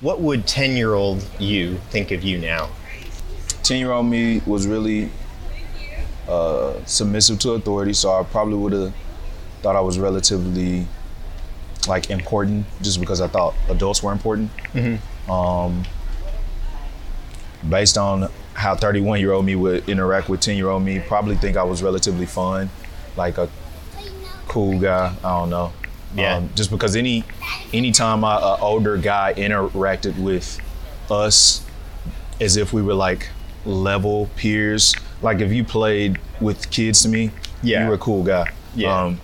What 0.00 0.20
would 0.20 0.46
10 0.46 0.76
year 0.76 0.94
old 0.94 1.24
you 1.38 1.78
think 1.90 2.12
of 2.12 2.22
you 2.22 2.38
now? 2.38 2.70
10 3.64 3.78
year 3.78 3.90
old 3.90 4.06
me 4.06 4.40
was 4.46 4.66
really 4.66 5.10
uh, 6.28 6.74
submissive 6.84 7.38
to 7.40 7.52
authority, 7.52 7.92
so 7.92 8.12
I 8.12 8.22
probably 8.22 8.54
would 8.54 8.72
have 8.72 8.94
thought 9.62 9.74
I 9.74 9.80
was 9.80 9.98
relatively 9.98 10.86
like 11.88 12.10
important 12.10 12.66
just 12.82 13.00
because 13.00 13.20
I 13.20 13.26
thought 13.28 13.54
adults 13.68 14.02
were 14.02 14.12
important. 14.12 14.50
Um, 15.28 15.84
based 17.68 17.98
on 17.98 18.30
how 18.54 18.76
31 18.76 19.18
year 19.18 19.32
old 19.32 19.46
me 19.46 19.56
would 19.56 19.88
interact 19.88 20.28
with 20.28 20.40
10 20.40 20.56
year 20.56 20.68
old 20.68 20.84
me, 20.84 21.00
probably 21.00 21.34
think 21.34 21.56
I 21.56 21.64
was 21.64 21.82
relatively 21.82 22.26
fun, 22.26 22.70
like 23.16 23.36
a 23.36 23.48
cool 24.46 24.78
guy. 24.78 25.12
I 25.24 25.38
don't 25.40 25.50
know. 25.50 25.72
Yeah. 26.14 26.36
Um, 26.36 26.50
just 26.54 26.70
because 26.70 26.96
any 26.96 27.24
anytime 27.72 28.24
I, 28.24 28.36
a 28.36 28.56
older 28.60 28.96
guy 28.96 29.34
interacted 29.36 30.18
with 30.18 30.58
us 31.10 31.64
as 32.40 32.56
if 32.56 32.72
we 32.72 32.82
were 32.82 32.94
like 32.94 33.28
level 33.64 34.30
peers, 34.36 34.94
like 35.22 35.40
if 35.40 35.52
you 35.52 35.64
played 35.64 36.18
with 36.40 36.70
kids 36.70 37.02
to 37.02 37.08
me, 37.08 37.30
Yeah. 37.62 37.82
you 37.82 37.88
were 37.88 37.94
a 37.94 37.98
cool 37.98 38.22
guy. 38.22 38.50
Yeah. 38.74 39.04
Um, 39.04 39.20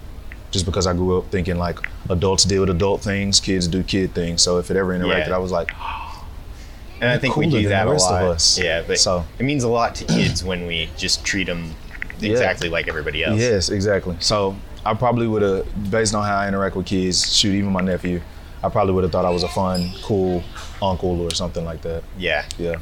just 0.50 0.66
because 0.66 0.86
I 0.86 0.92
grew 0.92 1.18
up 1.18 1.30
thinking 1.30 1.56
like 1.58 1.78
adults 2.10 2.44
deal 2.44 2.60
with 2.60 2.70
adult 2.70 3.00
things, 3.00 3.40
kids 3.40 3.66
do 3.66 3.82
kid 3.82 4.14
things. 4.14 4.42
So 4.42 4.58
if 4.58 4.70
it 4.70 4.76
ever 4.76 4.96
interacted, 4.96 5.28
Yeah. 5.28 5.34
I 5.36 5.38
was 5.38 5.52
like, 5.52 5.72
And 7.00 7.10
I 7.10 7.18
think 7.18 7.36
we 7.36 7.48
do 7.50 7.68
that 7.68 7.86
a 7.86 7.90
lot. 7.92 8.22
us. 8.24 8.58
Yeah, 8.58 8.82
but 8.86 8.98
So- 8.98 9.24
it 9.38 9.42
means 9.44 9.64
a 9.64 9.68
lot 9.68 9.94
to 9.96 10.04
kids 10.04 10.44
when 10.44 10.66
we 10.66 10.88
just 10.96 11.24
treat 11.24 11.46
them 11.48 11.74
exactly 12.22 12.68
like 12.68 12.88
everybody 12.88 13.24
else. 13.24 13.38
Yes, 13.40 13.68
exactly. 13.68 14.16
So 14.20 14.56
I 14.86 14.94
probably 14.94 15.26
would 15.26 15.42
have, 15.42 15.90
based 15.90 16.14
on 16.14 16.24
how 16.24 16.36
I 16.36 16.48
interact 16.48 16.76
with 16.76 16.86
kids, 16.86 17.34
shoot, 17.34 17.54
even 17.54 17.72
my 17.72 17.80
nephew, 17.80 18.20
I 18.62 18.68
probably 18.68 18.92
would 18.92 19.04
have 19.04 19.12
thought 19.12 19.24
I 19.24 19.30
was 19.30 19.42
a 19.42 19.48
fun, 19.48 19.90
cool 20.02 20.42
uncle 20.82 21.20
or 21.20 21.30
something 21.30 21.64
like 21.64 21.80
that. 21.82 22.02
Yeah. 22.18 22.44
Yeah. 22.58 22.76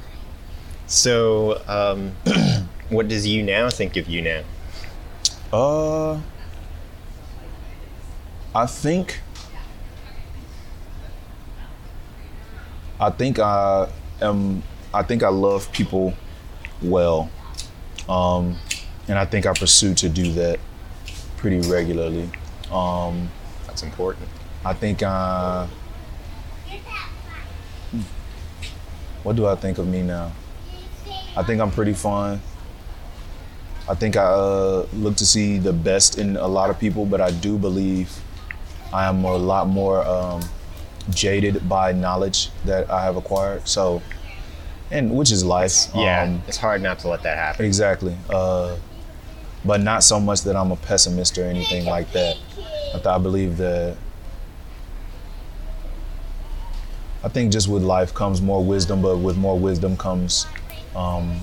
So, 0.87 1.63
um, 1.69 2.13
what 2.89 3.09
does 3.09 3.27
you 3.27 3.43
now 3.43 3.71
think 3.71 3.97
of 3.97 4.09
you 4.09 4.23
now? 4.23 4.43
Uh, 5.53 6.21
I 8.55 8.67
think, 8.67 9.21
I 12.99 13.11
think 13.11 13.39
I 13.39 13.89
am, 14.21 14.63
I 14.93 15.03
think 15.03 15.23
I 15.23 15.29
love 15.29 15.71
people 15.73 16.15
well. 16.83 17.31
Um, 18.09 18.57
and 19.09 19.19
I 19.19 19.25
think 19.25 19.47
I 19.47 19.53
pursue 19.53 19.95
to 19.95 20.09
do 20.09 20.33
that 20.33 20.59
pretty 21.43 21.61
regularly. 21.69 22.31
Um, 22.71 23.29
That's 23.67 23.83
important. 23.83 24.29
I 24.65 24.73
think 24.75 25.03
uh 25.03 25.67
what 29.25 29.37
do 29.37 29.47
I 29.47 29.55
think 29.57 29.79
of 29.79 29.87
me 29.87 30.03
now? 30.03 30.33
I 31.37 31.43
think 31.43 31.61
I'm 31.61 31.71
pretty 31.71 31.93
fun. 31.95 32.41
I 33.89 33.95
think 33.95 34.17
I 34.17 34.23
uh, 34.23 34.87
look 34.95 35.17
to 35.17 35.27
see 35.27 35.59
the 35.59 35.73
best 35.73 36.19
in 36.19 36.37
a 36.37 36.47
lot 36.47 36.71
of 36.71 36.79
people, 36.79 37.05
but 37.07 37.21
I 37.21 37.31
do 37.31 37.59
believe 37.59 38.11
I 38.93 39.07
am 39.07 39.25
a 39.25 39.37
lot 39.37 39.67
more 39.69 40.05
um, 40.07 40.43
jaded 41.11 41.69
by 41.69 41.93
knowledge 41.93 42.51
that 42.65 42.91
I 42.91 43.03
have 43.03 43.17
acquired. 43.17 43.67
So, 43.67 44.03
and 44.91 45.11
which 45.17 45.33
is 45.33 45.45
life. 45.45 45.89
Yeah, 45.95 46.23
Um, 46.23 46.43
it's 46.47 46.59
hard 46.59 46.83
not 46.83 46.99
to 47.01 47.09
let 47.09 47.23
that 47.23 47.37
happen. 47.37 47.65
Exactly. 47.67 48.17
Uh, 48.31 48.77
but 49.65 49.81
not 49.81 50.03
so 50.03 50.19
much 50.21 50.43
that 50.43 50.57
I'm 50.57 50.71
a 50.73 50.77
pessimist 50.77 51.39
or 51.39 51.45
anything 51.45 51.85
like 51.85 52.11
that. 52.13 52.37
I, 52.91 52.93
th- 52.95 53.07
I 53.07 53.19
believe 53.19 53.57
that. 53.59 53.97
I 57.25 57.29
think 57.29 57.53
just 57.53 57.69
with 57.69 57.83
life 57.83 58.13
comes 58.13 58.43
more 58.43 58.65
wisdom, 58.65 59.01
but 59.03 59.19
with 59.19 59.37
more 59.37 59.59
wisdom 59.59 59.97
comes 59.97 60.47
um, 60.97 61.41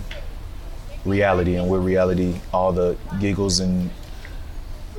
reality, 1.05 1.55
and 1.55 1.69
with 1.69 1.81
reality, 1.83 2.35
all 2.53 2.73
the 2.73 2.97
giggles 3.19 3.59
and 3.61 3.89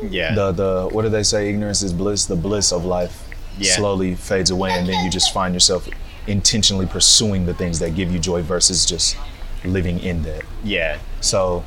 Yeah. 0.03 0.35
the 0.35 0.53
the 0.53 0.89
what 0.91 1.03
do 1.03 1.11
they 1.11 1.23
say? 1.23 1.51
Ignorance 1.51 1.83
is 1.83 1.93
bliss. 1.93 2.25
The 2.25 2.37
bliss 2.37 2.73
of 2.73 2.85
life 2.87 3.29
Yeah. 3.59 3.77
slowly 3.77 4.15
fades 4.15 4.51
away, 4.51 4.73
and 4.73 4.89
then 4.89 5.05
you 5.05 5.11
just 5.11 5.35
find 5.35 5.53
yourself 5.55 5.87
intentionally 6.27 6.87
pursuing 6.87 7.45
the 7.45 7.53
things 7.55 7.79
that 7.81 7.95
give 7.95 8.11
you 8.11 8.19
joy 8.19 8.41
versus 8.43 8.87
just 8.87 9.17
living 9.65 9.99
in 10.01 10.23
that. 10.23 10.43
yeah. 10.65 10.97
So, 11.21 11.63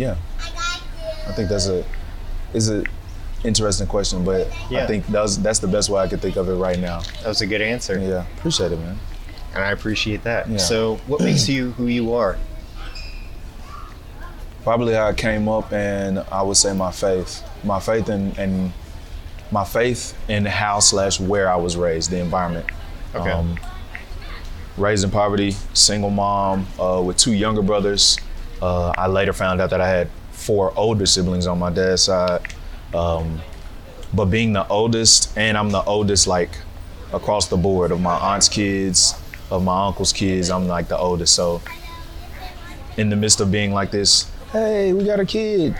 yeah, 0.00 0.16
I 1.28 1.32
think 1.32 1.50
that's 1.50 1.66
a 1.68 1.84
is 2.54 2.70
a 2.70 2.84
interesting 3.44 3.86
question, 3.86 4.24
but 4.24 4.48
Yeah. 4.70 4.84
I 4.84 4.86
think 4.86 5.06
that's 5.08 5.36
that's 5.36 5.58
the 5.58 5.68
best 5.68 5.90
way 5.90 6.00
I 6.00 6.08
could 6.08 6.22
think 6.22 6.36
of 6.36 6.48
it 6.48 6.54
right 6.54 6.78
now. 6.78 7.00
That 7.22 7.28
was 7.28 7.42
a 7.42 7.46
good 7.46 7.60
answer. 7.60 7.98
Yeah, 7.98 8.24
appreciate 8.38 8.72
it, 8.72 8.78
man. 8.78 8.98
And 9.54 9.62
I 9.62 9.72
appreciate 9.72 10.22
that. 10.24 10.48
Yeah. 10.48 10.56
So, 10.56 10.96
what 11.06 11.20
makes 11.20 11.48
you 11.48 11.72
who 11.72 11.86
you 11.86 12.14
are? 12.14 12.38
Probably 14.62 14.94
how 14.94 15.08
I 15.08 15.12
came 15.12 15.48
up, 15.48 15.72
and 15.72 16.18
I 16.32 16.42
would 16.42 16.56
say 16.56 16.72
my 16.72 16.92
faith, 16.92 17.42
my 17.64 17.80
faith 17.80 18.08
in 18.08 18.32
and 18.38 18.72
my 19.50 19.64
faith 19.64 20.16
in 20.28 20.46
how 20.46 20.80
slash 20.80 21.20
where 21.20 21.50
I 21.50 21.56
was 21.56 21.76
raised, 21.76 22.10
the 22.10 22.20
environment. 22.20 22.66
Okay. 23.14 23.56
raised 24.76 25.02
in 25.04 25.10
poverty, 25.10 25.50
single 25.74 26.10
mom 26.10 26.66
uh, 26.78 27.02
with 27.04 27.16
two 27.16 27.32
younger 27.32 27.60
brothers. 27.62 28.18
Uh, 28.62 28.92
I 28.96 29.06
later 29.06 29.32
found 29.32 29.60
out 29.60 29.70
that 29.70 29.80
I 29.80 29.88
had 29.88 30.08
four 30.32 30.72
older 30.76 31.06
siblings 31.06 31.46
on 31.46 31.58
my 31.58 31.70
dad's 31.70 32.02
side. 32.02 32.42
Um, 32.94 33.40
but 34.12 34.26
being 34.26 34.52
the 34.52 34.66
oldest, 34.68 35.36
and 35.36 35.56
I'm 35.56 35.70
the 35.70 35.82
oldest 35.84 36.26
like 36.26 36.50
across 37.12 37.48
the 37.48 37.56
board 37.56 37.92
of 37.92 38.00
my 38.00 38.14
aunt's 38.14 38.48
kids, 38.48 39.14
of 39.50 39.62
my 39.64 39.86
uncle's 39.86 40.12
kids, 40.12 40.50
I'm 40.50 40.66
like 40.66 40.88
the 40.88 40.98
oldest. 40.98 41.34
So 41.34 41.60
in 42.96 43.08
the 43.08 43.16
midst 43.16 43.40
of 43.40 43.50
being 43.50 43.72
like 43.72 43.90
this, 43.90 44.30
hey, 44.52 44.92
we 44.92 45.04
got 45.04 45.20
a 45.20 45.26
kid. 45.26 45.76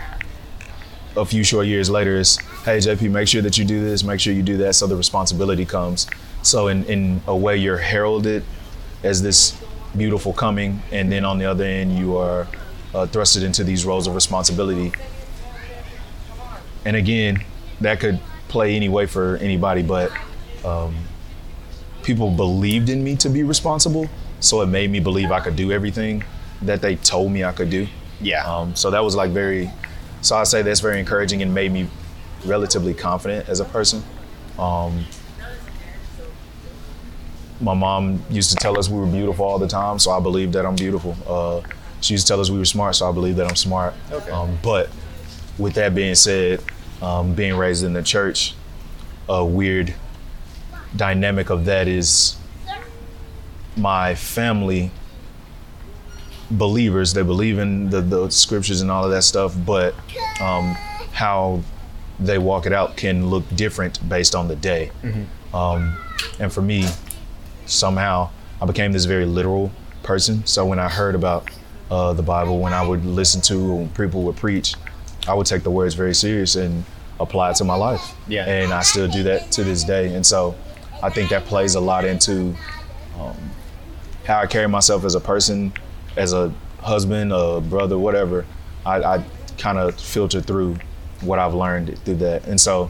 A 1.17 1.25
few 1.25 1.43
short 1.43 1.67
years 1.67 1.89
later, 1.89 2.17
it's, 2.17 2.37
hey, 2.63 2.77
JP, 2.77 3.11
make 3.11 3.27
sure 3.27 3.41
that 3.41 3.57
you 3.57 3.65
do 3.65 3.83
this, 3.83 4.03
make 4.03 4.19
sure 4.19 4.33
you 4.33 4.43
do 4.43 4.57
that. 4.57 4.75
So 4.75 4.87
the 4.87 4.95
responsibility 4.95 5.65
comes. 5.65 6.07
So 6.41 6.69
in, 6.69 6.85
in 6.85 7.21
a 7.27 7.35
way, 7.35 7.57
you're 7.57 7.77
heralded 7.77 8.43
as 9.03 9.21
this 9.21 9.61
beautiful 9.97 10.31
coming, 10.31 10.81
and 10.91 11.11
then 11.11 11.25
on 11.25 11.37
the 11.37 11.45
other 11.45 11.65
end, 11.65 11.97
you 11.97 12.15
are 12.17 12.47
uh, 12.93 13.05
thrusted 13.05 13.43
into 13.43 13.63
these 13.63 13.85
roles 13.85 14.07
of 14.07 14.15
responsibility. 14.15 14.91
And 16.85 16.95
again, 16.95 17.43
that 17.81 17.99
could 17.99 18.19
play 18.47 18.75
any 18.75 18.89
way 18.89 19.05
for 19.05 19.37
anybody, 19.37 19.81
but 19.81 20.11
um, 20.65 20.95
people 22.03 22.31
believed 22.31 22.89
in 22.89 23.03
me 23.03 23.15
to 23.17 23.29
be 23.29 23.43
responsible, 23.43 24.09
so 24.39 24.61
it 24.61 24.67
made 24.67 24.89
me 24.89 24.99
believe 24.99 25.31
I 25.31 25.39
could 25.39 25.55
do 25.55 25.71
everything 25.71 26.23
that 26.61 26.81
they 26.81 26.95
told 26.95 27.31
me 27.31 27.43
I 27.43 27.51
could 27.51 27.69
do. 27.69 27.87
Yeah. 28.19 28.45
Um, 28.45 28.75
so 28.75 28.91
that 28.91 29.03
was 29.03 29.15
like 29.15 29.31
very, 29.31 29.71
so 30.21 30.35
I 30.35 30.43
say 30.43 30.61
that's 30.61 30.79
very 30.79 30.99
encouraging 30.99 31.41
and 31.41 31.53
made 31.53 31.71
me 31.71 31.87
relatively 32.45 32.93
confident 32.93 33.47
as 33.49 33.59
a 33.59 33.65
person. 33.65 34.03
Um, 34.59 35.05
my 37.59 37.73
mom 37.73 38.23
used 38.29 38.49
to 38.49 38.55
tell 38.55 38.77
us 38.77 38.89
we 38.89 38.99
were 38.99 39.05
beautiful 39.05 39.45
all 39.45 39.59
the 39.59 39.67
time, 39.67 39.99
so 39.99 40.11
I 40.11 40.19
believe 40.19 40.51
that 40.53 40.65
I'm 40.65 40.75
beautiful. 40.75 41.15
Uh, 41.27 41.61
she 42.01 42.13
used 42.13 42.27
to 42.27 42.33
tell 42.33 42.39
us 42.41 42.49
we 42.49 42.57
were 42.57 42.65
smart, 42.65 42.95
so 42.95 43.07
I 43.09 43.11
believe 43.11 43.35
that 43.37 43.47
I'm 43.47 43.55
smart. 43.55 43.93
Okay. 44.11 44.31
Um, 44.31 44.57
but 44.61 44.89
with 45.57 45.73
that 45.75 45.95
being 45.95 46.15
said, 46.15 46.63
um, 47.01 47.33
being 47.33 47.55
raised 47.55 47.83
in 47.83 47.93
the 47.93 48.03
church, 48.03 48.53
a 49.29 49.43
weird 49.45 49.93
dynamic 50.95 51.49
of 51.49 51.65
that 51.65 51.87
is 51.87 52.35
my 53.77 54.13
family 54.15 54.91
believers 56.51 57.13
they 57.13 57.23
believe 57.23 57.57
in 57.57 57.89
the, 57.89 58.01
the 58.01 58.29
scriptures 58.29 58.81
and 58.81 58.91
all 58.91 59.05
of 59.05 59.11
that 59.11 59.23
stuff 59.23 59.55
but 59.65 59.95
um, 60.41 60.73
how 61.13 61.61
they 62.19 62.37
walk 62.37 62.65
it 62.65 62.73
out 62.73 62.97
can 62.97 63.29
look 63.29 63.43
different 63.55 64.07
based 64.09 64.35
on 64.35 64.49
the 64.49 64.55
day 64.57 64.91
um, 65.53 65.95
and 66.39 66.51
for 66.51 66.61
me 66.61 66.85
somehow 67.65 68.29
i 68.61 68.65
became 68.65 68.91
this 68.91 69.05
very 69.05 69.25
literal 69.25 69.71
person 70.03 70.45
so 70.45 70.65
when 70.65 70.77
i 70.77 70.89
heard 70.89 71.15
about 71.15 71.49
uh, 71.91 72.13
the 72.13 72.23
bible 72.23 72.59
when 72.59 72.73
i 72.73 72.81
would 72.85 73.05
listen 73.05 73.39
to 73.41 73.73
when 73.75 73.89
people 73.89 74.23
would 74.23 74.35
preach 74.37 74.75
i 75.27 75.33
would 75.33 75.45
take 75.45 75.61
the 75.63 75.69
words 75.71 75.93
very 75.93 76.15
serious 76.15 76.55
and 76.55 76.83
apply 77.19 77.51
it 77.51 77.55
to 77.57 77.63
my 77.63 77.75
life 77.75 78.15
Yeah. 78.27 78.45
and 78.45 78.73
i 78.73 78.81
still 78.81 79.07
do 79.07 79.21
that 79.23 79.51
to 79.51 79.63
this 79.63 79.83
day 79.83 80.15
and 80.15 80.25
so 80.25 80.55
i 81.03 81.09
think 81.09 81.29
that 81.29 81.45
plays 81.45 81.75
a 81.75 81.79
lot 81.79 82.05
into 82.05 82.55
how 84.25 84.39
I 84.39 84.45
carry 84.45 84.67
myself 84.67 85.03
as 85.03 85.15
a 85.15 85.19
person, 85.19 85.73
as 86.15 86.31
a 86.31 86.53
husband, 86.79 87.33
a 87.33 87.59
brother, 87.59 87.97
whatever, 87.97 88.45
I, 88.85 89.01
I 89.01 89.23
kind 89.57 89.79
of 89.79 89.99
filter 89.99 90.41
through 90.41 90.77
what 91.21 91.39
I've 91.39 91.55
learned 91.55 91.97
through 92.05 92.15
that. 92.17 92.45
And 92.47 92.61
so, 92.61 92.89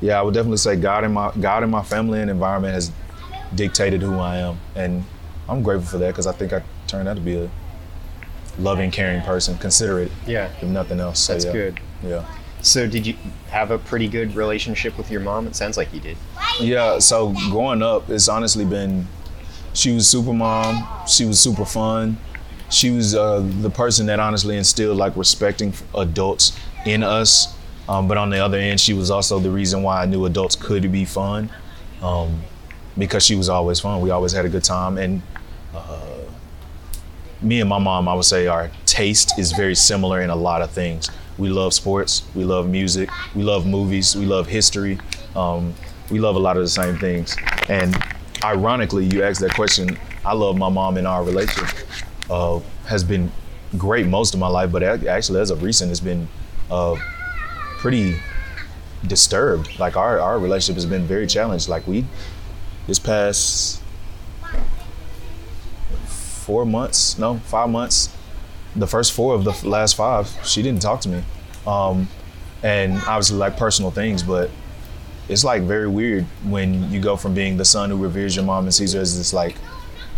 yeah, 0.00 0.18
I 0.18 0.22
would 0.22 0.34
definitely 0.34 0.56
say 0.58 0.74
God 0.76 1.04
in 1.04 1.12
my 1.12 1.30
God 1.40 1.62
in 1.62 1.70
my 1.70 1.82
family 1.82 2.20
and 2.20 2.28
environment 2.30 2.74
has 2.74 2.90
dictated 3.54 4.02
who 4.02 4.18
I 4.18 4.38
am, 4.38 4.58
and 4.74 5.04
I'm 5.48 5.62
grateful 5.62 5.86
for 5.86 5.98
that 5.98 6.08
because 6.08 6.26
I 6.26 6.32
think 6.32 6.52
I 6.52 6.62
turned 6.86 7.08
out 7.08 7.16
to 7.16 7.22
be 7.22 7.36
a 7.36 7.50
loving, 8.58 8.90
caring 8.90 9.22
person, 9.22 9.58
considerate, 9.58 10.10
yeah. 10.26 10.50
if 10.60 10.64
nothing 10.64 11.00
else. 11.00 11.20
So, 11.20 11.32
That's 11.32 11.44
yeah. 11.46 11.52
good. 11.52 11.80
Yeah. 12.02 12.24
So 12.62 12.86
did 12.86 13.06
you 13.06 13.14
have 13.50 13.70
a 13.70 13.78
pretty 13.78 14.08
good 14.08 14.34
relationship 14.34 14.96
with 14.96 15.10
your 15.10 15.20
mom? 15.20 15.46
It 15.46 15.54
sounds 15.54 15.76
like 15.76 15.92
you 15.92 16.00
did. 16.00 16.16
Yeah, 16.58 16.98
so 16.98 17.34
growing 17.50 17.82
up, 17.82 18.08
it's 18.08 18.28
honestly 18.28 18.64
been. 18.64 19.06
She 19.74 19.92
was 19.92 20.08
super 20.08 20.32
mom. 20.32 20.86
She 21.06 21.26
was 21.26 21.38
super 21.38 21.66
fun. 21.66 22.16
She 22.70 22.90
was 22.90 23.14
uh, 23.14 23.40
the 23.60 23.68
person 23.68 24.06
that 24.06 24.18
honestly 24.18 24.56
instilled 24.56 24.96
like 24.96 25.14
respecting 25.16 25.74
adults 25.94 26.58
in 26.86 27.02
us. 27.02 27.54
Um, 27.86 28.08
but 28.08 28.16
on 28.16 28.30
the 28.30 28.38
other 28.38 28.56
end, 28.56 28.80
she 28.80 28.94
was 28.94 29.10
also 29.10 29.38
the 29.38 29.50
reason 29.50 29.82
why 29.82 30.02
I 30.02 30.06
knew 30.06 30.24
adults 30.24 30.56
could 30.56 30.90
be 30.90 31.04
fun, 31.04 31.50
um, 32.00 32.40
because 32.96 33.24
she 33.26 33.34
was 33.34 33.50
always 33.50 33.78
fun. 33.78 34.00
We 34.00 34.10
always 34.10 34.32
had 34.32 34.46
a 34.46 34.48
good 34.48 34.64
time, 34.64 34.96
and 34.96 35.20
me 37.44 37.60
and 37.60 37.68
my 37.68 37.78
mom, 37.78 38.08
I 38.08 38.14
would 38.14 38.24
say, 38.24 38.46
our 38.46 38.70
taste 38.86 39.38
is 39.38 39.52
very 39.52 39.74
similar 39.74 40.22
in 40.22 40.30
a 40.30 40.36
lot 40.36 40.62
of 40.62 40.70
things. 40.70 41.10
We 41.36 41.50
love 41.50 41.74
sports, 41.74 42.22
we 42.34 42.44
love 42.44 42.68
music, 42.68 43.10
we 43.34 43.42
love 43.42 43.66
movies, 43.66 44.16
we 44.16 44.24
love 44.24 44.46
history. 44.46 44.98
Um, 45.36 45.74
we 46.10 46.18
love 46.18 46.36
a 46.36 46.38
lot 46.38 46.56
of 46.56 46.62
the 46.62 46.68
same 46.68 46.96
things. 46.98 47.36
And 47.68 47.96
ironically, 48.42 49.06
you 49.06 49.22
asked 49.22 49.40
that 49.40 49.54
question. 49.54 49.98
I 50.24 50.34
love 50.34 50.56
my 50.56 50.68
mom 50.68 50.96
and 50.96 51.06
our 51.06 51.24
relationship 51.24 51.86
uh, 52.30 52.60
has 52.86 53.04
been 53.04 53.30
great 53.76 54.06
most 54.06 54.34
of 54.34 54.40
my 54.40 54.48
life, 54.48 54.70
but 54.70 54.82
actually, 54.82 55.40
as 55.40 55.50
of 55.50 55.62
recent, 55.62 55.90
it's 55.90 56.00
been 56.00 56.28
uh, 56.70 56.96
pretty 57.78 58.16
disturbed. 59.06 59.78
Like 59.78 59.96
our 59.96 60.20
our 60.20 60.38
relationship 60.38 60.76
has 60.76 60.86
been 60.86 61.04
very 61.04 61.26
challenged. 61.26 61.68
Like 61.68 61.86
we, 61.86 62.06
this 62.86 62.98
past 62.98 63.82
four 66.44 66.66
months, 66.66 67.18
no, 67.18 67.38
five 67.38 67.70
months, 67.70 68.14
the 68.76 68.86
first 68.86 69.12
four 69.12 69.34
of 69.34 69.44
the 69.44 69.68
last 69.68 69.96
five, 69.96 70.28
she 70.44 70.62
didn't 70.62 70.82
talk 70.82 71.00
to 71.00 71.08
me. 71.08 71.22
Um, 71.66 72.08
and 72.62 72.96
obviously 73.06 73.38
like 73.38 73.56
personal 73.56 73.90
things, 73.90 74.22
but 74.22 74.50
it's 75.28 75.42
like 75.42 75.62
very 75.62 75.88
weird 75.88 76.24
when 76.44 76.90
you 76.90 77.00
go 77.00 77.16
from 77.16 77.34
being 77.34 77.56
the 77.56 77.64
son 77.64 77.90
who 77.90 77.96
reveres 77.96 78.36
your 78.36 78.44
mom 78.44 78.64
and 78.64 78.74
sees 78.74 78.92
her 78.92 79.00
as 79.00 79.16
this 79.16 79.32
like 79.32 79.56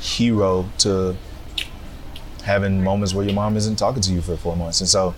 hero 0.00 0.68
to 0.78 1.16
having 2.44 2.82
moments 2.82 3.14
where 3.14 3.24
your 3.24 3.34
mom 3.34 3.56
isn't 3.56 3.76
talking 3.76 4.02
to 4.02 4.12
you 4.12 4.20
for 4.20 4.36
four 4.36 4.56
months. 4.56 4.80
And 4.80 4.88
so 4.88 5.14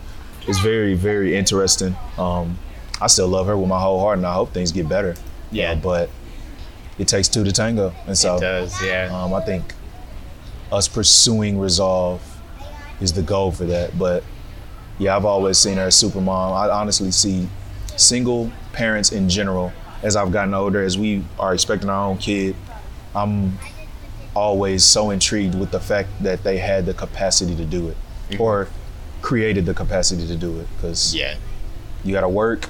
it's 0.46 0.58
very, 0.60 0.94
very 0.94 1.34
interesting. 1.34 1.96
Um, 2.19 2.58
I 3.00 3.06
still 3.06 3.28
love 3.28 3.46
her 3.46 3.56
with 3.56 3.69
my 3.69 3.81
whole 3.81 4.00
heart 4.00 4.19
and 4.19 4.26
I 4.26 4.34
hope 4.34 4.52
things 4.52 4.72
get 4.72 4.88
better. 4.88 5.14
Yeah. 5.50 5.72
Uh, 5.72 5.76
but 5.76 6.10
it 6.99 7.08
takes 7.08 7.28
two 7.28 7.44
to 7.44 7.52
tango. 7.52 7.94
And 8.06 8.16
so 8.16 8.37
it 8.37 8.40
does, 8.40 8.82
yeah. 8.82 9.10
um, 9.12 9.32
I 9.32 9.40
think 9.40 9.75
us 10.73 10.88
pursuing 10.88 11.59
resolve 11.59 12.23
is 13.00 13.12
the 13.12 13.23
goal 13.23 13.53
for 13.53 13.65
that. 13.65 13.99
But 13.99 14.25
yeah, 14.99 15.17
I've 15.17 15.25
always 15.25 15.59
seen 15.59 15.76
her 15.76 15.85
as 15.85 15.97
super 15.97 16.20
mom. 16.20 16.53
I 16.53 16.70
honestly 16.70 17.11
see 17.11 17.49
single 17.97 18.50
parents 18.73 19.12
in 19.12 19.29
general 19.29 19.73
as 20.03 20.17
I've 20.17 20.32
gotten 20.32 20.55
older, 20.55 20.82
as 20.82 20.97
we 20.97 21.25
are 21.38 21.55
expecting 21.55 21.88
our 21.88 22.09
own 22.09 22.19
kid. 22.19 22.55
I'm 23.15 23.59
always 24.35 24.85
so 24.85 25.11
intrigued 25.11 25.55
with 25.55 25.70
the 25.70 25.81
fact 25.81 26.09
that 26.23 26.44
they 26.44 26.59
had 26.59 26.87
the 26.87 26.94
capacity 26.94 27.56
to 27.56 27.65
do 27.65 27.88
it 27.88 27.97
mm-hmm. 28.31 28.41
or 28.41 28.69
created 29.20 29.67
the 29.67 29.75
capacity 29.75 30.26
to 30.26 30.37
do 30.37 30.61
it 30.61 30.67
because 30.76 31.15
yeah. 31.15 31.37
you 32.05 32.12
got 32.12 32.20
to 32.20 32.29
work 32.29 32.69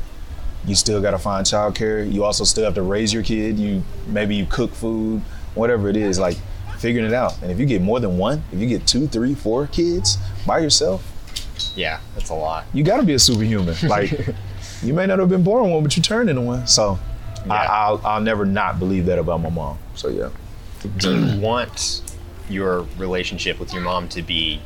you 0.67 0.75
still 0.75 1.01
got 1.03 1.11
to 1.11 1.19
find 1.19 1.45
childcare 1.45 2.11
you 2.11 2.25
also 2.25 2.43
still 2.43 2.65
have 2.65 2.75
to 2.75 2.83
raise 2.83 3.13
your 3.13 3.23
kid 3.23 3.59
you 3.59 3.83
maybe 4.07 4.35
you 4.35 4.47
cook 4.47 4.73
food 4.73 5.21
whatever 5.55 5.89
it 5.91 5.97
is 5.97 6.19
like 6.19 6.39
figuring 6.79 7.07
it 7.07 7.13
out 7.13 7.41
and 7.43 7.51
if 7.51 7.59
you 7.59 7.67
get 7.67 7.83
more 7.83 8.01
than 8.01 8.17
one 8.19 8.43
if 8.53 8.59
you 8.59 8.67
get 8.67 8.87
two 8.87 9.07
three 9.09 9.35
four 9.35 9.67
kids 9.67 10.17
by 10.47 10.59
yourself 10.59 11.03
Yeah, 11.77 12.01
that's 12.15 12.31
a 12.31 12.35
lot. 12.35 12.65
you 12.73 12.83
got 12.85 12.99
to 12.99 13.03
be 13.03 13.15
a 13.15 13.19
superhuman 13.19 13.77
like 13.89 14.13
you 14.83 14.95
may 14.95 15.07
not 15.07 15.19
have 15.19 15.29
been 15.29 15.43
born 15.43 15.71
one 15.71 15.83
but 15.83 15.97
you 15.97 16.03
turned 16.03 16.31
into 16.31 16.43
one 16.43 16.67
so 16.67 16.99
I, 17.51 17.63
Yeah. 17.65 17.69
I'll, 17.73 18.01
I'll 18.07 18.21
never 18.21 18.45
not 18.47 18.79
believe 18.79 19.07
that 19.07 19.19
about 19.19 19.41
my 19.41 19.51
mom 19.51 19.79
so 19.95 20.09
yeah 20.09 20.29
Do 20.99 21.17
you 21.19 21.41
want 21.41 22.03
your 22.49 22.83
relationship 22.97 23.59
with 23.61 23.73
your 23.73 23.83
mom 23.83 24.09
to 24.11 24.23
be 24.23 24.61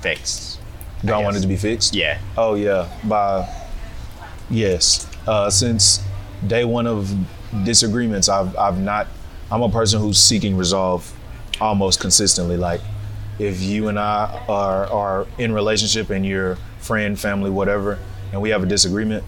fixed? 0.00 0.58
do 1.04 1.12
I, 1.12 1.20
I 1.20 1.22
want 1.22 1.36
it 1.36 1.40
to 1.40 1.46
be 1.48 1.56
fixed 1.56 1.94
Yeah. 1.94 2.18
Oh 2.36 2.54
yeah, 2.54 2.88
by 3.04 3.48
yes. 4.50 5.08
Uh, 5.26 5.48
since 5.50 6.02
day 6.46 6.64
one 6.64 6.86
of 6.86 7.12
disagreements, 7.64 8.28
I've 8.28 8.56
I've 8.56 8.80
not. 8.80 9.06
I'm 9.52 9.60
a 9.62 9.68
person 9.68 10.00
who's 10.00 10.18
seeking 10.18 10.56
resolve 10.56 11.12
almost 11.60 12.00
consistently. 12.00 12.56
Like 12.56 12.80
if 13.38 13.60
you 13.60 13.88
and 13.88 13.98
I 13.98 14.44
are 14.48 14.86
are 14.86 15.26
in 15.36 15.52
relationship 15.52 16.08
and 16.08 16.24
you're 16.24 16.56
friend, 16.78 17.20
family, 17.20 17.50
whatever, 17.50 17.98
and 18.32 18.40
we 18.40 18.48
have 18.48 18.62
a 18.62 18.66
disagreement, 18.66 19.24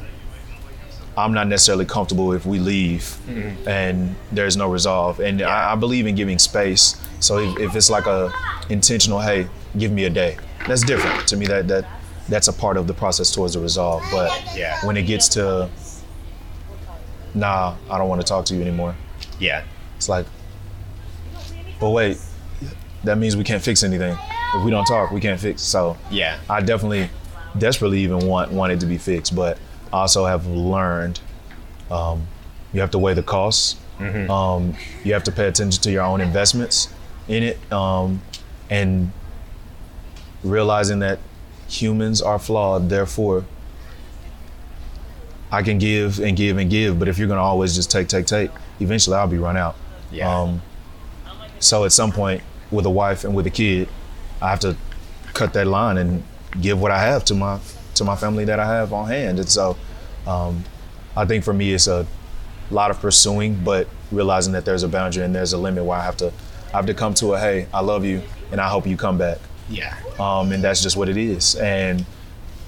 I'm 1.19 1.35
not 1.35 1.47
necessarily 1.47 1.85
comfortable 1.85 2.33
if 2.33 2.47
we 2.47 2.59
leave 2.59 3.03
mm-hmm. 3.29 3.69
and 3.69 4.17
there's 4.33 4.57
no 4.57 4.71
resolve. 4.71 5.21
And 5.21 5.43
I, 5.43 5.73
I 5.73 5.75
believe 5.77 6.07
in 6.07 6.15
giving 6.15 6.39
space. 6.39 6.97
So 7.21 7.39
if, 7.39 7.59
if 7.61 7.77
it's 7.77 7.91
like 7.91 8.07
a 8.07 8.33
intentional, 8.71 9.21
hey, 9.21 9.47
give 9.77 9.93
me 9.93 10.05
a 10.05 10.11
day, 10.11 10.39
that's 10.67 10.83
different 10.83 11.29
to 11.29 11.37
me. 11.37 11.45
That 11.47 11.69
that 11.69 11.87
that's 12.31 12.49
a 12.49 12.53
part 12.55 12.79
of 12.79 12.87
the 12.87 12.95
process 12.95 13.31
towards 13.31 13.53
the 13.53 13.61
resolve. 13.61 14.03
But 14.11 14.31
Yeah. 14.57 14.85
when 14.87 14.97
it 14.97 15.03
gets 15.03 15.29
to, 15.31 15.69
nah, 17.35 17.77
I 17.91 17.99
don't 17.99 18.09
want 18.09 18.23
to 18.23 18.27
talk 18.27 18.47
to 18.47 18.55
you 18.55 18.63
anymore. 18.63 18.97
Yeah. 19.39 19.65
It's 20.05 20.09
like, 20.11 20.27
but 21.81 21.91
wait, 21.91 22.19
that 23.05 23.17
means 23.17 23.39
we 23.39 23.45
can't 23.45 23.63
fix 23.63 23.83
anything. 23.83 24.15
If 24.55 24.63
we 24.63 24.71
don't 24.71 24.85
talk, 24.85 25.11
we 25.11 25.19
can't 25.21 25.41
fix. 25.41 25.63
So 25.63 25.97
Yeah. 26.11 26.39
I 26.51 26.61
definitely, 26.61 27.09
desperately 27.57 28.01
even 28.01 28.27
want 28.27 28.53
want 28.53 28.71
it 28.71 28.81
to 28.81 28.87
be 28.87 28.99
fixed, 28.99 29.35
but 29.35 29.57
I 29.95 30.01
also 30.01 30.27
have 30.27 30.47
learned 30.47 31.21
um, 31.91 32.27
you 32.75 32.83
have 32.83 32.91
to 32.91 32.99
weigh 32.99 33.15
the 33.15 33.23
costs. 33.23 33.77
Um, 34.29 34.75
you 35.05 35.15
have 35.15 35.25
to 35.25 35.33
pay 35.33 35.47
attention 35.47 35.81
to 35.85 35.91
your 35.91 36.03
own 36.03 36.21
investments 36.21 36.89
in 37.27 37.43
it, 37.43 37.73
um, 37.73 38.21
and 38.69 39.11
realizing 40.43 40.99
that 40.99 41.19
humans 41.67 42.21
are 42.21 42.39
flawed. 42.39 42.91
Therefore, 42.91 43.47
I 45.51 45.63
can 45.63 45.79
give 45.79 46.19
and 46.21 46.37
give 46.37 46.59
and 46.59 46.69
give, 46.69 46.99
but 46.99 47.09
if 47.09 47.17
you're 47.17 47.29
gonna 47.29 47.41
always 47.41 47.75
just 47.75 47.91
take, 47.91 48.09
take, 48.09 48.27
take, 48.27 48.51
eventually 48.81 49.17
I'll 49.17 49.29
be 49.29 49.39
run 49.39 49.57
out. 49.57 49.77
Yeah. 50.11 50.41
Um, 50.41 50.63
so 51.59 51.85
at 51.85 51.93
some 51.93 52.13
point, 52.13 52.43
with 52.71 52.87
a 52.87 52.91
wife 52.91 53.25
and 53.25 53.35
with 53.35 53.47
a 53.47 53.51
kid, 53.51 53.89
I 54.41 54.51
have 54.51 54.61
to 54.61 54.77
cut 55.33 55.53
that 55.55 55.67
line 55.67 55.97
and 55.99 56.23
give 56.61 56.81
what 56.81 56.91
I 56.91 57.01
have 57.01 57.25
to 57.27 57.35
my 57.35 57.59
to 57.95 58.05
my 58.05 58.17
family 58.17 58.45
that 58.47 58.59
I 58.59 58.67
have 58.67 58.93
on 58.93 59.09
hand. 59.09 59.39
And 59.39 59.49
so, 59.49 59.77
um, 60.27 60.65
I 61.17 61.25
think 61.25 61.45
for 61.45 61.53
me, 61.53 61.73
it's 61.73 61.87
a 61.87 62.07
lot 62.71 62.91
of 62.91 63.01
pursuing, 63.01 63.55
but 63.63 63.89
realizing 64.11 64.53
that 64.55 64.65
there's 64.65 64.83
a 64.83 64.89
boundary 64.89 65.25
and 65.25 65.35
there's 65.35 65.53
a 65.53 65.59
limit 65.59 65.85
where 65.85 65.99
I 65.99 66.03
have 66.05 66.17
to 66.19 66.33
I 66.73 66.79
have 66.79 66.87
to 66.87 66.95
come 66.95 67.15
to 67.15 67.35
a 67.35 67.39
hey, 67.39 67.69
I 67.73 67.81
love 67.81 68.05
you, 68.05 68.23
and 68.51 68.61
I 68.61 68.69
hope 68.69 68.87
you 68.87 68.97
come 68.97 69.17
back. 69.19 69.39
yeah. 69.69 69.97
Um, 70.19 70.53
and 70.53 70.63
that's 70.63 70.83
just 70.83 70.97
what 70.97 71.09
it 71.09 71.17
is. 71.17 71.55
And 71.57 72.05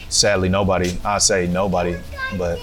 sadly, 0.08 0.48
nobody, 0.48 0.98
I 1.04 1.18
say 1.18 1.46
nobody, 1.46 1.96
but 2.36 2.58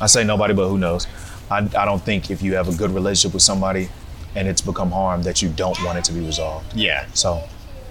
I 0.00 0.06
say 0.06 0.24
nobody, 0.24 0.54
but 0.54 0.68
who 0.68 0.78
knows? 0.78 1.06
I, 1.50 1.58
I 1.58 1.84
don't 1.84 2.02
think 2.02 2.30
if 2.30 2.42
you 2.42 2.54
have 2.54 2.68
a 2.68 2.74
good 2.74 2.90
relationship 2.90 3.34
with 3.34 3.42
somebody 3.42 3.88
and 4.34 4.48
it's 4.48 4.60
become 4.60 4.90
harm 4.90 5.22
that 5.22 5.42
you 5.42 5.48
don't 5.50 5.82
want 5.84 5.98
it 5.98 6.04
to 6.04 6.12
be 6.12 6.20
resolved. 6.24 6.74
Yeah. 6.76 7.06
So, 7.14 7.42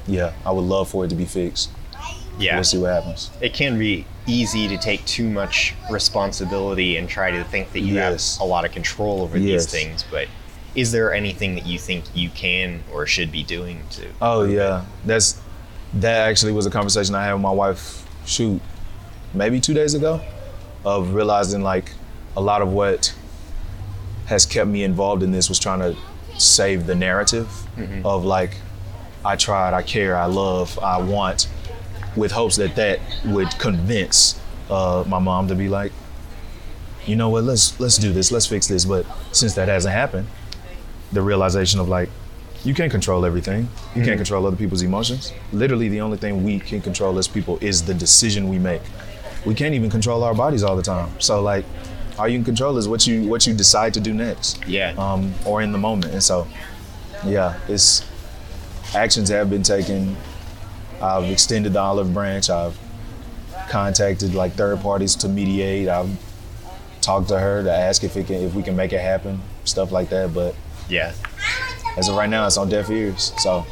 yeah, 0.08 0.34
I 0.46 0.52
would 0.52 0.62
love 0.66 0.90
for 0.90 1.06
it 1.06 1.10
to 1.10 1.16
be 1.16 1.26
fixed. 1.26 1.70
Yeah. 2.40 2.56
We'll 2.56 2.64
see 2.64 2.78
what 2.80 2.92
happens. 2.92 3.30
It 3.42 3.54
can 3.54 3.78
be 3.78 4.06
easy 4.26 4.68
to 4.68 4.78
take 4.78 5.06
too 5.06 5.30
much 5.30 5.76
responsibility 5.92 6.98
and 6.98 7.08
try 7.08 7.32
to 7.32 7.44
think 7.44 7.72
that 7.74 7.82
you 7.82 7.96
Yes. 7.96 8.38
have 8.38 8.42
a 8.42 8.50
lot 8.50 8.66
of 8.66 8.72
control 8.72 9.22
over 9.22 9.38
Yes. 9.38 9.66
these 9.66 9.72
things, 9.84 10.06
but 10.10 10.28
is 10.76 10.92
there 10.92 11.14
anything 11.14 11.54
that 11.56 11.66
you 11.68 11.78
think 11.78 12.04
you 12.16 12.30
can 12.30 12.84
or 12.92 13.06
should 13.06 13.32
be 13.32 13.44
doing 13.44 13.84
to 13.92 14.08
Oh 14.22 14.44
yeah, 14.44 14.86
that's 15.06 15.40
that 15.94 16.28
actually 16.28 16.52
was 16.52 16.66
a 16.66 16.72
conversation 16.72 17.14
I 17.14 17.24
had 17.26 17.34
with 17.34 17.44
my 17.44 17.52
wife. 17.52 18.04
Shoot, 18.26 18.60
maybe 19.36 19.60
two 19.60 19.76
days 19.76 19.94
ago, 19.94 20.20
of 20.84 21.14
realizing 21.14 21.62
like 21.62 21.92
a 22.36 22.42
lot 22.42 22.64
of 22.64 22.70
what 22.74 23.14
has 24.26 24.46
kept 24.48 24.68
me 24.68 24.84
involved 24.84 25.22
in 25.22 25.32
this 25.32 25.50
was 25.50 25.60
trying 25.60 25.80
to 25.80 25.96
save 26.38 26.86
the 26.86 26.96
narrative 26.96 27.48
of 28.06 28.26
like 28.26 28.58
I 29.26 29.36
tried, 29.36 29.74
I 29.74 29.82
care, 29.84 30.16
I 30.18 30.26
love, 30.26 30.78
I 30.80 30.98
want, 31.02 31.48
with 32.16 32.32
hopes 32.32 32.58
that 32.58 32.76
that 32.76 33.00
would 33.26 33.50
convince 33.60 34.40
uh, 34.70 35.04
my 35.08 35.20
mom 35.20 35.48
to 35.48 35.56
be 35.56 35.70
like, 35.70 35.92
you 37.06 37.16
know 37.16 37.30
what, 37.30 37.44
let's 37.44 37.80
let's 37.80 37.98
do 37.98 38.14
this, 38.14 38.32
let's 38.32 38.46
fix 38.46 38.68
this. 38.68 38.86
But 38.86 39.06
since 39.32 39.54
that 39.56 39.68
hasn't 39.68 39.94
happened, 39.94 40.28
the 41.12 41.22
realization 41.22 41.80
of 41.80 41.88
like 41.90 42.10
you 42.64 42.74
can't 42.74 42.92
control 42.92 43.26
everything. 43.26 43.68
You 43.94 44.04
can't 44.06 44.18
control 44.18 44.46
other 44.48 44.56
people's 44.56 44.84
emotions. 44.84 45.34
Literally, 45.52 45.90
the 45.90 46.00
only 46.00 46.18
thing 46.18 46.44
we 46.46 46.60
can 46.60 46.82
control 46.82 47.18
as 47.18 47.28
people 47.28 47.58
is 47.60 47.84
the 47.84 47.94
decision 47.94 48.48
we 48.48 48.58
make. 48.58 48.82
We 49.46 49.54
can't 49.54 49.76
even 49.76 49.90
control 49.90 50.24
our 50.24 50.34
bodies 50.34 50.64
all 50.64 50.78
the 50.78 50.82
time. 50.82 51.10
So, 51.20 51.42
like, 51.42 51.66
all 52.20 52.28
you 52.28 52.38
can 52.38 52.46
control 52.46 52.78
is 52.78 52.88
what 52.88 53.06
you 53.08 53.28
what 53.30 53.46
you 53.48 53.54
decide 53.54 53.94
to 53.96 54.00
do 54.00 54.14
next, 54.14 54.60
Yeah. 54.68 54.94
um, 54.98 55.34
or 55.46 55.62
in 55.62 55.72
the 55.72 55.78
moment. 55.78 56.14
And 56.14 56.24
so, 56.24 56.48
yeah, 57.26 57.56
it's 57.68 58.06
actions 58.96 59.30
have 59.30 59.50
been 59.50 59.64
taken. 59.64 60.16
I've 61.02 61.30
extended 61.30 61.74
the 61.74 61.80
olive 61.80 62.14
branch. 62.14 62.50
I've 62.50 62.78
contacted 63.70 64.34
like 64.36 64.54
third 64.54 64.80
parties 64.82 65.16
to 65.18 65.28
mediate. 65.30 65.88
I've 65.90 66.10
talked 67.02 67.30
to 67.30 67.40
her 67.40 67.64
to 67.64 67.72
ask 67.72 68.04
if 68.04 68.16
it 68.16 68.28
can 68.28 68.36
if 68.36 68.54
we 68.54 68.64
can 68.64 68.76
make 68.76 68.94
it 68.94 69.02
happen, 69.02 69.42
stuff 69.66 69.92
like 69.92 70.10
that. 70.10 70.34
But 70.34 70.56
Yeah. 70.90 71.14
as 71.98 72.10
of 72.10 72.16
right 72.16 72.30
now, 72.30 72.46
it's 72.46 72.58
on 72.58 72.70
deaf 72.70 72.90
ears. 72.90 73.34
So 73.40 73.66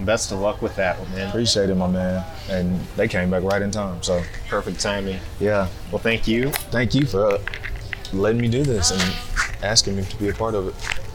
Best 0.00 0.30
of 0.30 0.38
luck 0.38 0.62
with 0.62 0.76
that 0.76 0.96
one, 1.00 1.10
man. 1.12 1.28
appreciate 1.28 1.70
it, 1.70 1.74
my 1.74 1.88
man. 1.88 2.24
And 2.48 2.78
they 2.96 3.08
came 3.08 3.30
back 3.30 3.42
right 3.42 3.60
in 3.60 3.72
time. 3.72 4.00
So 4.00 4.22
Perfect 4.48 4.78
timing. 4.78 5.18
yeah, 5.40 5.66
Well, 5.90 5.98
thank 5.98 6.28
you. 6.28 6.50
thank 6.70 6.94
you 6.94 7.04
for 7.04 7.32
uh, 7.34 7.38
letting 8.12 8.40
me 8.40 8.48
do 8.48 8.62
this 8.62 8.90
and 8.90 9.62
asking 9.62 9.96
me 9.96 10.04
to 10.04 10.16
be 10.16 10.28
a 10.28 10.34
part 10.34 10.54
of 10.54 10.68
it. 10.68 11.07